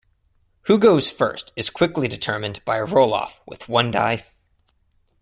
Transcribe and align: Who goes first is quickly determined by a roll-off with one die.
Who 0.63 0.79
goes 0.79 1.11
first 1.11 1.53
is 1.55 1.69
quickly 1.69 2.07
determined 2.07 2.65
by 2.65 2.77
a 2.77 2.85
roll-off 2.85 3.39
with 3.45 3.69
one 3.69 3.91
die. 3.91 4.25